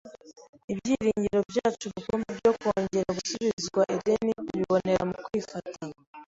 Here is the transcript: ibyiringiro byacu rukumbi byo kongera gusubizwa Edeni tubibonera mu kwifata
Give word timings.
ibyiringiro 0.71 1.39
byacu 1.51 1.85
rukumbi 1.93 2.29
byo 2.39 2.51
kongera 2.61 3.09
gusubizwa 3.17 3.81
Edeni 3.95 4.31
tubibonera 4.45 5.03
mu 5.09 5.15
kwifata 5.25 5.83